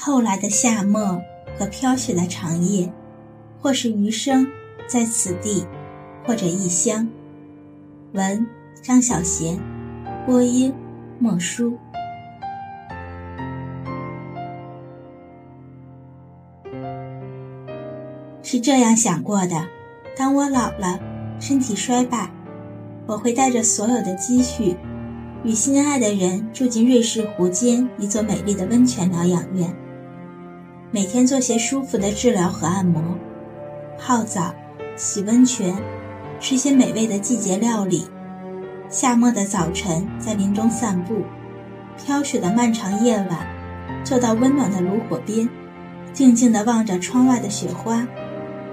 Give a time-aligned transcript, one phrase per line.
[0.00, 1.20] 后来的夏末
[1.58, 2.88] 和飘雪的长夜，
[3.60, 4.46] 或是余生
[4.86, 5.66] 在此地，
[6.24, 7.08] 或者异乡。
[8.12, 8.46] 文：
[8.80, 9.58] 张小娴，
[10.24, 10.72] 播音：
[11.18, 11.76] 莫书。
[18.40, 19.66] 是这样想过的：
[20.16, 21.00] 当我老了，
[21.40, 22.30] 身体衰败，
[23.04, 24.76] 我会带着所有的积蓄。
[25.42, 29.72] 与心爱的人住进瑞士湖间一座美丽的温泉疗养院，
[30.90, 33.02] 每天做些舒服的治疗和按摩，
[33.98, 34.54] 泡澡、
[34.96, 35.76] 洗温泉，
[36.40, 38.06] 吃些美味的季节料理。
[38.88, 41.24] 夏末的早晨在林中散步，
[41.98, 43.46] 飘雪的漫长夜晚，
[44.02, 45.46] 坐到温暖的炉火边，
[46.14, 48.08] 静静地望着窗外的雪花，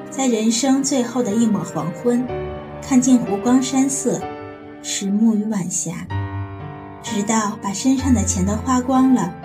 [0.10, 2.26] 在人生最后的一抹黄昏，
[2.82, 4.22] 看尽湖光山色，
[4.82, 5.92] 迟暮与晚霞。
[7.04, 9.36] 直到把身上的钱都花光了，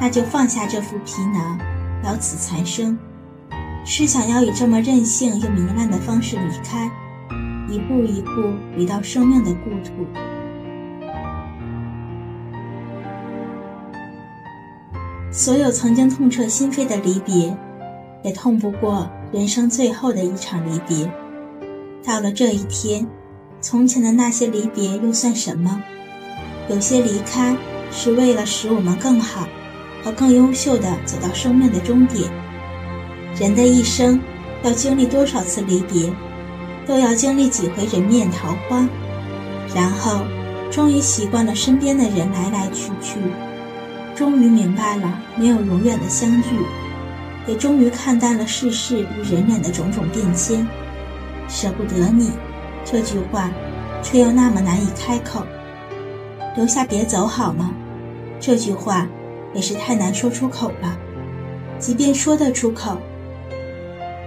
[0.00, 1.56] 那就放下这副皮囊，
[2.04, 2.96] 了此残生。
[3.86, 6.90] 是想要以这么任性又糜烂的方式离开，
[7.68, 10.06] 一步一步回到生命的故土。
[15.30, 17.54] 所有曾经痛彻心扉的离别，
[18.22, 21.10] 也痛不过人生最后的一场离别。
[22.02, 23.06] 到了这一天，
[23.60, 25.82] 从前的那些离别又算什么？
[26.70, 27.54] 有些离开
[27.90, 29.46] 是为了使我们更好
[30.04, 32.30] 和更优秀的走到生命的终点。
[33.40, 34.20] 人的一生
[34.62, 36.12] 要经历多少次离别，
[36.86, 38.86] 都要经历几回人面桃花，
[39.74, 40.20] 然后
[40.70, 43.18] 终于习惯了身边的人来来去去，
[44.14, 46.50] 终于明白了没有永远的相聚，
[47.46, 50.66] 也终于看淡了世事与人脸的种种变迁。
[51.48, 52.30] 舍不得你，
[52.84, 53.50] 这句话，
[54.02, 55.44] 却又那么难以开口。
[56.56, 57.72] 留下别走好吗？
[58.38, 59.06] 这句话
[59.54, 60.98] 也是太难说出口了。
[61.78, 62.98] 即便说得出口，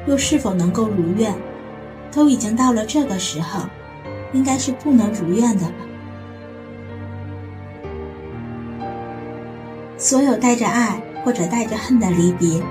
[0.08, 1.34] 又是否能够如愿？
[2.12, 3.62] 都已经到了这个时候，
[4.34, 5.74] 应该是不能如愿的了。
[9.98, 12.62] 所有带着爱或者带着恨的离别，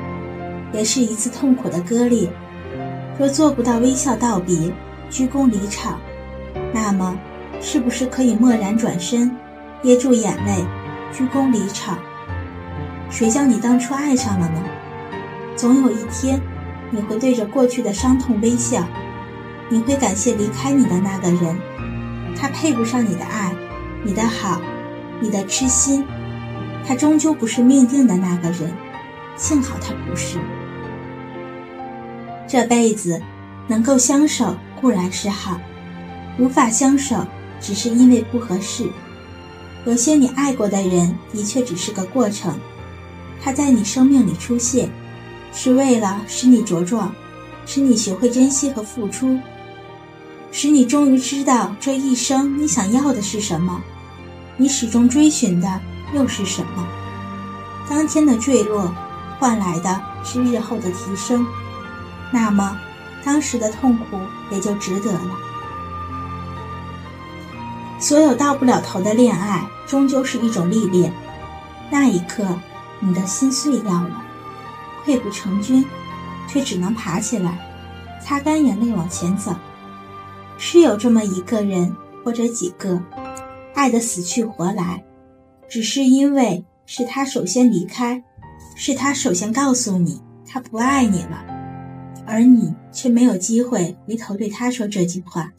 [0.73, 2.29] 也是一次痛苦的割裂。
[3.19, 4.73] 若做不到微笑道别、
[5.11, 5.99] 鞠躬离场，
[6.73, 7.17] 那么
[7.61, 9.31] 是不是可以默然转身？
[9.83, 10.65] 憋住眼泪，
[11.13, 11.99] 鞠躬离场。
[13.11, 14.63] 谁叫你当初爱上了呢？
[15.57, 16.41] 总有一天，
[16.91, 18.85] 你会对着过去的伤痛微笑，
[19.69, 21.57] 你会感谢离开你的那个人，
[22.39, 23.55] 他配不上你的爱，
[24.05, 24.61] 你的好，
[25.21, 26.05] 你的痴心，
[26.87, 28.73] 他终究不是命定的那个人。
[29.37, 30.39] 幸好他不是。
[32.49, 33.21] 这辈子
[33.67, 35.61] 能够相守固然是好，
[36.39, 37.27] 无法相守，
[37.61, 38.87] 只是因为不合适。
[39.85, 42.59] 有些你爱过的人，的确只是个过程，
[43.43, 44.91] 他在你生命里出现，
[45.53, 47.15] 是为了使你茁壮，
[47.65, 49.39] 使你学会珍惜和付出，
[50.51, 53.81] 使你终于知道这一生你想要的是什么，
[54.57, 55.81] 你始终追寻的
[56.15, 56.87] 又是什么。
[57.89, 58.93] 当天的坠落，
[59.39, 61.47] 换来的是日后的提升，
[62.33, 62.77] 那么，
[63.25, 64.19] 当时的痛苦
[64.51, 65.31] 也就值得了。
[67.99, 71.13] 所有到不了头的恋爱，终究是一种历练。
[71.91, 72.45] 那一刻，
[73.01, 74.25] 你的心碎掉了，
[75.05, 75.85] 溃不成军，
[76.49, 77.59] 却只能爬起来，
[78.23, 79.55] 擦干眼泪往前走。
[80.59, 83.01] 是有这么一个人或者几个，
[83.75, 85.05] 爱得死去活来，
[85.69, 88.23] 只是因为是他首先离开，
[88.75, 91.45] 是他首先告诉你他不爱你了，
[92.27, 95.53] 而你却没有机会回头对他说这句话。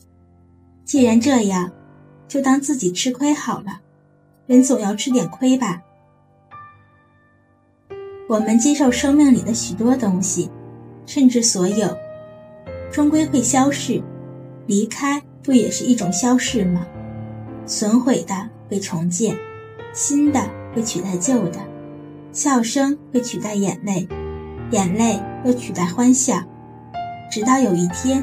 [0.85, 1.71] 既然这样。
[2.27, 3.79] 就当自己吃亏好了，
[4.47, 5.81] 人总要吃点亏吧。
[8.27, 10.49] 我们接受生命里的许多东西，
[11.05, 11.87] 甚至所有，
[12.91, 14.01] 终归会消逝。
[14.65, 16.85] 离开不也是一种消逝吗？
[17.65, 19.37] 损毁的会重建，
[19.93, 20.41] 新的
[20.75, 21.59] 会取代旧的，
[22.33, 24.07] 笑声会取代眼泪，
[24.71, 26.43] 眼泪又取代欢笑，
[27.31, 28.21] 直到有一天，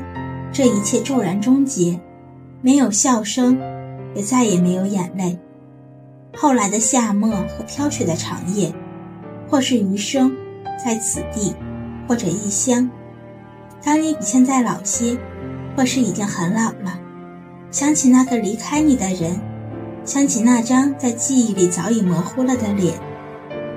[0.53, 1.99] 这一切骤然终结，
[2.61, 3.59] 没有笑声。
[4.17, 5.37] 也再也没有眼泪。
[6.37, 8.73] 后来的夏末和飘雪的长夜，
[9.55, 10.37] 或是余生
[10.85, 11.55] 在此地，
[12.09, 12.91] 或者异乡。
[13.85, 15.17] 当你比现在老些，
[15.77, 16.99] 或是已经很老了，
[17.71, 19.39] 想起那个离开你的人，
[20.05, 22.99] 想起那张在记忆里早已模糊了的脸，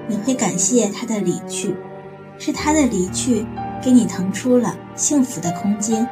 [0.07, 1.75] 你会感谢他的离去，
[2.39, 3.45] 是他的离去
[3.79, 6.09] 给你腾出了幸福的空间。